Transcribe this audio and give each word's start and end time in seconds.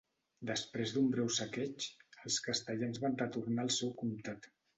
Després 0.51 0.93
d'un 0.95 1.11
breu 1.15 1.29
saqueig, 1.35 1.85
els 2.25 2.39
castellans 2.47 3.01
van 3.05 3.19
retornar 3.21 3.69
al 3.69 3.71
seu 3.79 3.95
comtat. 4.03 4.51